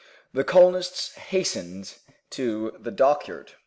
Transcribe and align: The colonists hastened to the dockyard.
The 0.33 0.43
colonists 0.43 1.13
hastened 1.13 1.93
to 2.31 2.75
the 2.79 2.89
dockyard. 2.89 3.51